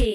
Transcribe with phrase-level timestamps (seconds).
[0.00, 0.06] は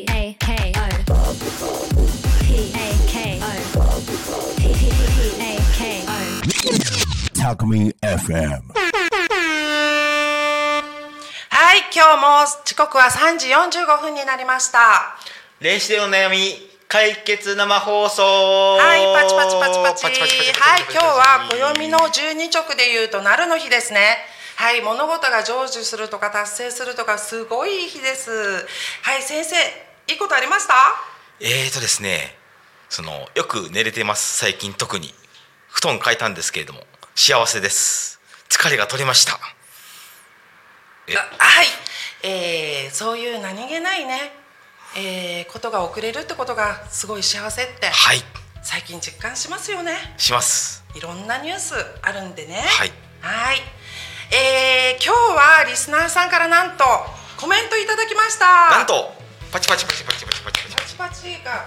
[11.76, 15.18] い、今日も時刻は3時45分になりました。
[15.60, 16.38] 練習での悩み
[16.88, 20.10] 解決生放送はい、パチパチパチパチ。
[20.60, 24.18] はい、今日は暦の12直で言うとなるの日ですね。
[24.56, 28.66] はい、物事が成就するとか達成するとかすごいいい日です。
[29.02, 29.56] はい、先生、
[30.12, 30.74] いいことありました？
[31.40, 32.38] えーとですね
[32.90, 34.38] そのよく寝れてます。
[34.38, 35.14] 最近特に。
[35.68, 36.82] 布団変えたんですけれども。
[37.16, 38.22] 幸せです。
[38.50, 39.34] 疲れが取れました。
[39.34, 39.40] は
[41.64, 41.68] い、
[42.24, 44.32] えー、そういう何気ないね、
[44.98, 47.88] えー、ことが遅れるってことがすごい幸せって。
[47.88, 48.24] はい。
[48.64, 50.16] 最近実感しますよね。
[50.18, 50.84] します。
[50.96, 52.64] いろんなニュースあるんでね。
[52.66, 52.92] はい。
[53.22, 53.58] はい。
[55.36, 56.84] はリスナーさんからなんと
[57.38, 58.72] コメントいただきました。
[58.72, 59.12] なんと
[59.52, 61.66] パチパチパチパチパチパチパチパチが。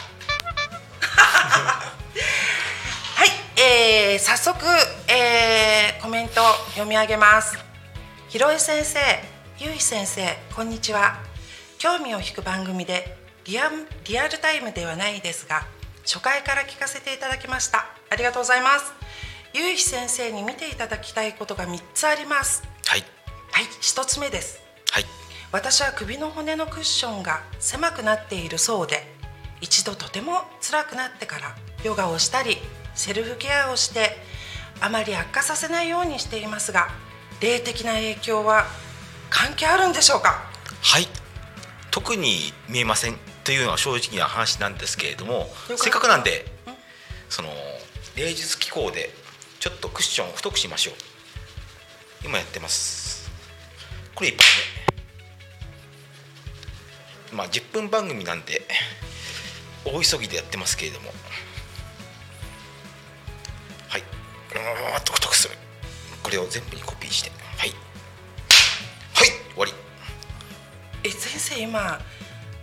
[3.14, 3.28] はい、
[3.60, 4.64] えー、早速、
[5.12, 7.58] えー、コメント読み上げます。
[8.28, 8.98] ひろえ先生、
[9.58, 11.18] ゆい先生、こんにちは。
[11.78, 13.70] 興味を引く番組でリア
[14.04, 15.66] リアルタイムではないですが、
[16.04, 17.86] 初回から聞かせていただきました。
[18.10, 18.92] ありがとうございます。
[19.52, 22.62] ゆい先生に見ていただきたいことが3つあります。
[23.58, 23.64] はい。
[23.64, 24.60] はい、1つ目です。
[24.92, 25.04] はい。
[25.50, 29.02] 私は首の骨のクッションが狭くなっているそうで
[29.60, 32.58] 一度とても辛くなってからヨガをしたり
[32.94, 34.16] セルフケアをして
[34.80, 36.86] あまり悪化させないようにしていますが
[37.40, 38.66] 霊的な影響は
[39.28, 40.40] 関係あるんでしょうか？
[40.80, 41.08] はい。
[41.90, 43.16] 特に見えません。
[43.42, 46.46] というのは正直な話なんですけれどもたせっかくなんで
[47.28, 47.48] その
[48.14, 49.10] 芸術機構で
[49.58, 50.94] ちょっとクッションを太くしましょう。
[52.24, 53.07] 今やってます
[54.18, 54.48] これ一発
[57.30, 58.62] 目まあ10分番組なんで
[59.84, 61.10] 大急ぎでやってますけれども。
[63.86, 64.00] はい。
[64.00, 65.54] うーんと太くする。
[66.20, 67.30] これを全部にコピーして。
[67.30, 67.70] はい。
[69.14, 69.72] はい終わり。
[71.04, 72.00] え先生今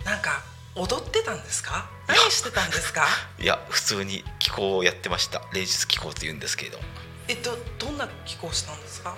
[0.03, 0.43] なんか
[0.75, 1.89] 踊ってたんですか？
[2.07, 3.07] 何してたんですか？
[3.39, 5.41] いや普通に気候をやってました。
[5.53, 6.79] 霊術気候というんですけれど。
[6.79, 6.83] も
[7.29, 9.15] えどどんな気候したんですか？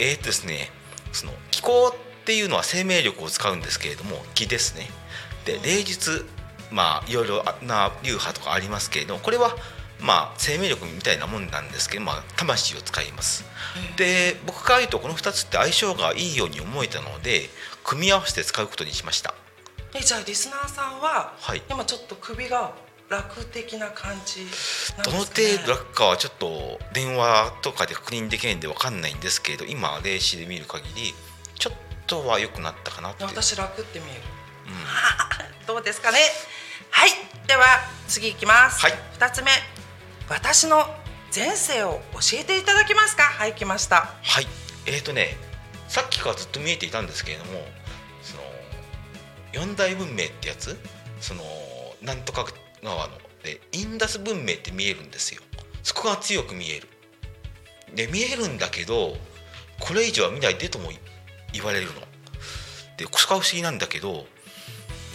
[0.00, 0.72] えー、っとですね
[1.14, 4.88] その気候っていうのは生命力を使うんですけれども気ですね。
[5.44, 6.26] で霊術
[6.70, 9.54] まあいろいろな流派とかありますけれどもこれは
[10.00, 13.44] まあ生命力みたいなもんなんですけど、まあ、魂を使います。
[13.96, 17.48] で僕から言うとこの2つって相性がいいように思えたので
[17.84, 19.34] 組み合わせて使うことにしました。
[19.94, 21.62] えじゃあリスナーさんは、はい。
[21.70, 22.72] 今ちょっと首が
[23.14, 24.46] 楽的な感じ
[24.96, 25.32] なんどの程
[25.66, 31.14] 度楽かはちょっと電話とかで確認できないんで分かんないんですけれど今霊視で見る限り
[31.58, 31.76] ちょっ
[32.06, 34.20] とは良くなったかなって私楽って見える。
[34.66, 36.18] うん、 どうですかね。
[36.90, 37.10] はい。
[37.46, 37.64] では
[38.08, 38.94] 次いきます、はい。
[39.18, 39.50] 2つ目。
[40.28, 40.94] 私の
[41.34, 43.24] 前世を教えていただけますか。
[43.24, 44.12] はい来ました。
[44.22, 44.46] はい。
[44.86, 45.36] えーとね
[45.88, 47.64] さっきからずっと見えていたんですけれども
[48.22, 48.42] その
[49.52, 50.76] 四大文明ってやつ？
[51.20, 51.42] その
[52.02, 52.46] なんとか
[52.84, 55.42] 川のでインダス文明って見えるんですよ。
[55.82, 56.88] そこが強く見える。
[57.94, 59.16] で見えるんだけど
[59.80, 60.90] これ以上は見ないでとも
[61.52, 61.92] 言われるの。
[62.96, 64.26] でこれが不思議なんだけど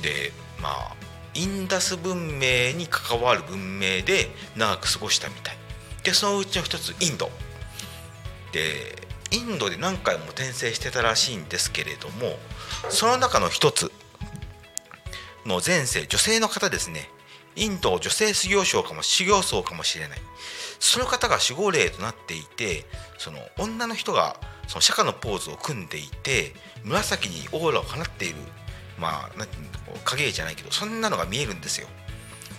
[0.01, 0.31] で
[0.61, 0.95] まあ
[1.33, 5.57] インダス文明に関わる文明で長く過ごしたみたい。
[6.03, 7.29] でそのうちの一つインド。
[8.51, 12.39] でインドで何回も転生してたらしいんですけれども
[12.89, 13.91] その中の一つ
[15.45, 17.09] の前世女性の方ですね。
[17.55, 20.19] インド女性修行僧かも修行僧かもしれない。
[20.79, 22.85] その方が守護霊となっていて
[23.17, 24.37] その女の人が
[24.67, 28.35] その釈迦のポーズを組んでいて紫にオーラを放っている
[28.97, 31.87] まあなんていうの影じゃないけどそんなのが見えるんですよ。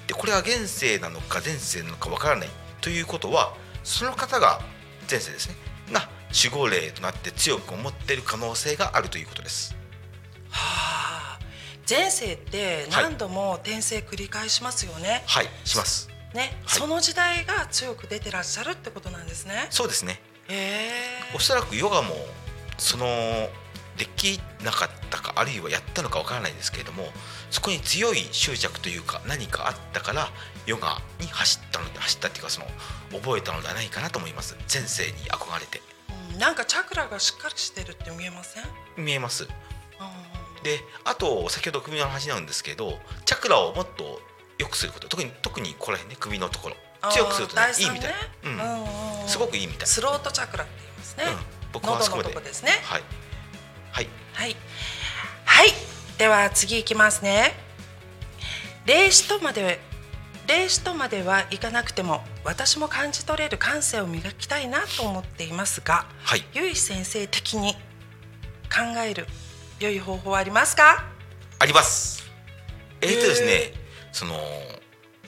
[0.07, 2.49] でこれは現世なのか前世なのかわからない。
[2.81, 4.61] ということはその方が
[5.11, 5.55] 前世ですね。
[5.93, 9.80] が守護霊となって強く思っている可能性があるということです。
[11.91, 16.09] 前世って何度も転生繰り返しますよね、はいします。
[16.35, 16.51] ね、はい。
[16.69, 19.67] その時代が強く出てらっしゃるってことなんですね。
[19.71, 20.21] そうですね。
[20.49, 22.15] へえおそらくヨガも
[22.79, 23.05] その
[23.97, 27.09] できなかったかあるいはやったのかわからないですけれども
[27.51, 30.29] そこに強い執着というか何かあったから
[30.67, 32.67] ヨガに走ったので走ったっていうかその
[33.21, 34.57] 覚えたのではないかなと思います。
[34.73, 35.83] 前世に憧れて。
[36.33, 38.65] うんなんかチャクラがしっかりしてるって見えません？
[38.97, 39.45] 見えます。
[39.45, 39.49] うん
[40.63, 44.21] であと先ほど首の話なんですけどチャクラをもっと
[44.59, 45.09] 良くすること。
[45.09, 46.77] 特に特にここら辺ね首のところ。
[47.11, 48.13] 強くするとねあーいいみたい、
[48.45, 48.49] う
[49.25, 49.29] ん。
[49.29, 51.39] すごくいいみたい、スロートチャクラって言いますね、うん、
[51.73, 52.35] 僕はあそこで。
[52.35, 52.73] こですね。
[52.83, 53.03] はい。
[53.91, 54.09] はい。
[54.35, 54.57] はい。
[55.47, 55.73] はい。
[56.19, 57.55] では次いきますね。
[58.85, 59.81] 霊視とまで
[60.47, 66.45] 霊視とまではいかなくても私も感じ取れる感性を磨きたいなと思っていますが、はい。
[66.53, 67.73] ゆい先生的に
[68.65, 69.27] 考える
[69.81, 71.07] 良い方法はありますか？
[71.59, 72.31] あります。
[73.01, 73.75] えーとですね、へ
[74.13, 74.35] その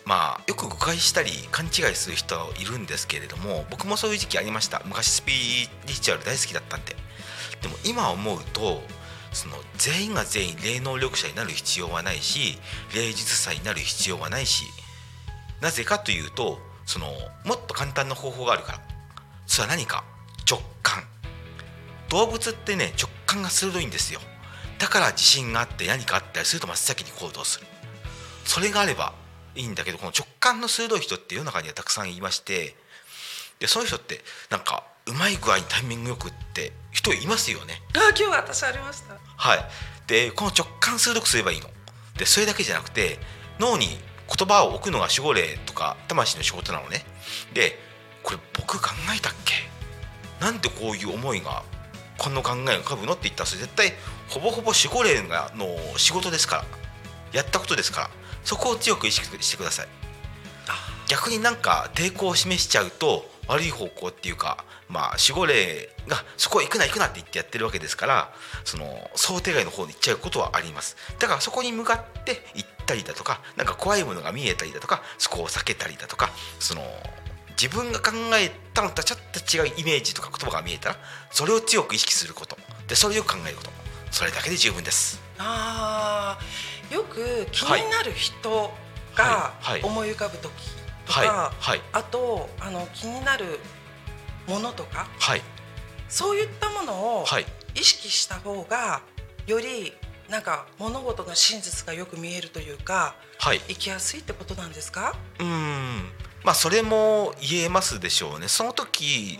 [0.04, 4.82] まあよく誤解したり勘違いする人いるんですけれども僕もそういう時期ありました。
[4.84, 5.32] 昔スピ
[5.86, 6.94] リチュアル大好きだったんで。
[7.62, 8.82] でも今思うと
[9.32, 12.58] その全員が全員霊能力者になる必要はないし
[12.94, 14.64] 霊術者になる必要はないし
[15.62, 17.06] なぜかというとその
[17.46, 18.80] もっと簡単な方法があるから。
[19.46, 20.04] それは何か？
[20.50, 21.04] 直感。
[22.10, 24.20] 動物ってね直感が鋭いんですよ
[24.82, 27.66] だから自信があって何かあったりすると真っ先に行動する。
[28.44, 29.12] それがあれば
[29.54, 32.74] いいんだけどこの直感の鋭い人って世の中にはたくさんいまして
[33.60, 37.80] でそういう人ってなんかうまい具合にタイミングよくって人いますよね。
[37.94, 39.14] あ今日私ありました。
[39.36, 39.64] はい。
[40.08, 41.68] でこの直感鋭くすればいいの。
[42.18, 43.20] でそれだけじゃなくて
[43.60, 47.06] 脳に言葉を置くのが守護霊とか魂の仕事なのね。
[47.54, 47.78] で
[48.24, 49.54] これ僕考えたっけ？
[50.44, 51.62] なんでこういう思いが
[52.22, 53.14] この考えが浮かぶの？
[53.14, 53.92] って言ったら絶対
[54.28, 55.66] ほぼほぼ守護霊がの
[55.98, 56.64] 仕事ですから。
[57.32, 58.10] やったことですから。
[58.44, 59.88] そこを強く意識してください。
[61.08, 68.32] 逆になんか抵抗を示しちゃうと悪い方向っていうかまあ守護霊がそこへ行くな行くなって言ってやってるわけですから
[68.64, 70.96] その想定外の方に行っちゃうことはあります。
[71.18, 76.82] だからそこに向かって行ったりだとかなんか怖いものが見えたりだとかそこを避けたりだとかその
[77.60, 80.96] 自分が考えたのとはちょっと違うイメージとか言葉が見えたら
[81.30, 82.56] それを強く意識すること。
[82.88, 83.70] でそれをよく考えること。
[84.10, 85.20] それだけで十分です。
[85.38, 88.72] あーよく気になる人
[89.14, 90.52] が思い浮かぶ時
[91.06, 91.28] とか、はい。
[91.28, 91.82] はい。
[91.92, 93.58] あとあの気になる
[94.46, 95.42] ものとかはい。
[96.08, 97.46] そういったものをはい。
[97.74, 99.00] 意識した方が
[99.46, 99.94] より
[100.28, 103.60] なんか物事の真実がよく見えるというかはい。
[103.68, 105.16] 生きやすいってことなんですか？
[105.38, 106.11] うーん
[106.44, 109.38] まあそれも言えますでしょうねその時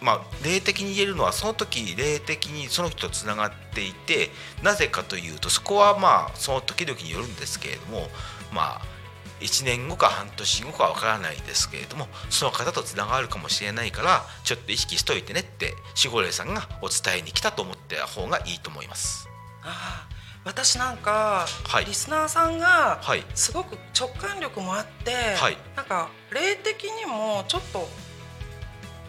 [0.00, 4.30] まあ霊的に言えるのはその時霊的にその人とつながっていて
[4.62, 8.08] なぜかというとそこはまあその時々によるんですけれども
[8.52, 8.80] まあ
[9.40, 19.28] 1年後か半年後かわからないですけれどもその方とつながるかもしれないからちょっと意識しといてねって守護霊さんがお伝えに来たと思った方がいいと思います。
[19.62, 21.84] あー私なんか、はい。
[21.84, 23.24] リスナーさんがはい。
[23.34, 25.56] すごく直感力もあって、はい。
[25.76, 27.88] なんか霊的にもちょっと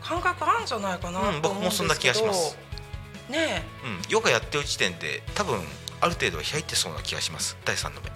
[0.01, 2.57] 感覚あるんじゃないかなとうん僕思うんですけど、もそんな気がします。
[3.29, 5.61] ねうん、ヨガやってる時点で多分
[6.01, 7.57] ある程度は開いてそうな気がします。
[7.63, 8.07] 第三の目。
[8.07, 8.11] え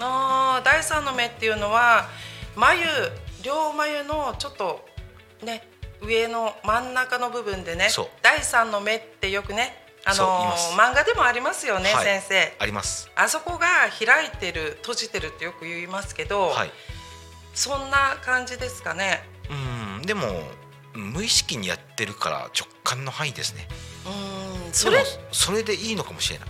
[0.00, 2.08] あー第三の目っていうのは
[2.56, 2.84] 眉
[3.44, 4.84] 両眉のちょっと
[5.44, 5.62] ね
[6.02, 7.88] 上の真ん中の部分でね
[8.22, 9.74] 第三の目ってよくね
[10.04, 12.04] あの漫画でもありますよね、はい。
[12.04, 12.56] 先生。
[12.58, 13.10] あります。
[13.14, 13.66] あそこが
[14.04, 16.72] 開いてる閉じてるってよく言いますけど、はい。
[17.54, 19.22] そんな感じですかね。
[19.50, 19.54] う
[20.00, 20.26] んでも
[20.94, 23.68] うん無意識にやってるから直感の範囲ですね。
[24.06, 26.48] うんそれそれでいいのかもしれない。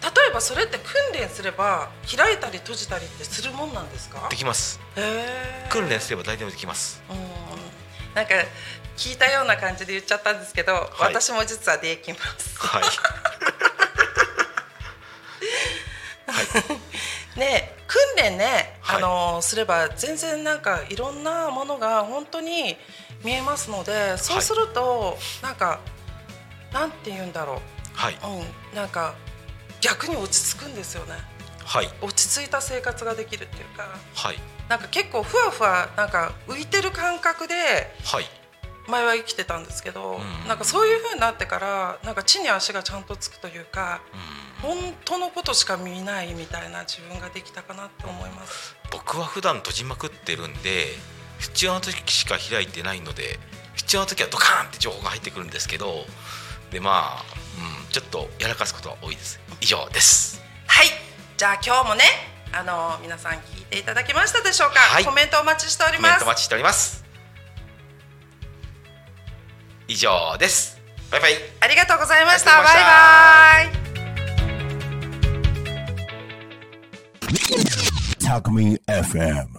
[0.00, 4.28] 例えばそれって訓練すれば開いたり閉じたりってするもんなんですか？
[4.30, 4.78] できます。
[5.70, 7.02] 訓練すれば大体できます。
[7.10, 7.37] うん
[8.18, 8.34] なんか
[8.96, 12.58] 聞いたような感じで言っちゃったんですけど、私も実はできます。
[12.58, 12.82] はい。
[17.38, 18.96] ね訓練ね、はい。
[18.96, 22.76] あのすれば全然なんかいろんなものが本当に
[23.22, 25.78] 見えますのでそうすると、なんか
[26.72, 27.62] なんて言うんだろ
[27.94, 29.14] はい、う、うん、なんか
[29.80, 31.14] 逆に落ち着くんですよね。
[31.64, 31.90] はい。
[32.00, 33.96] 落ち着いた生活ができるっていうか。
[34.16, 37.54] はいなんか結構ふわふわなんか浮いてる感覚で
[38.04, 38.24] はい。
[38.88, 40.48] 前は生きてたんですけど、うん。
[40.48, 44.00] なんかそういう風になってからなんか地に足がちゃんとつくというか
[44.62, 48.76] 本当のことしか見ないみたいな自分ができたかなって思います。
[48.90, 50.86] 僕は普段閉じまくってるんで
[51.38, 53.38] 必要な時しか開いてないので
[53.76, 56.04] 必要な時はドカーンって情報が入ってくるんですけど
[56.70, 57.24] でまあ、
[57.84, 59.40] うん、ちょっとやらかすことは多いです。
[59.60, 60.42] 以上です。
[60.66, 60.86] はい。
[61.36, 62.04] じゃあ今日もね
[62.52, 65.04] あの皆さん聞いていただけましたでしょうか、はい。
[65.04, 67.04] コメントお待ちしておりコメンますトお待ちしております。
[69.86, 70.80] 以上です。
[71.10, 71.32] バイバイ。
[71.60, 72.58] ありがとうございました。
[72.58, 72.98] ありがとうございました。
[73.00, 73.88] バイバイ。
[78.28, 79.48] Talk Me FM.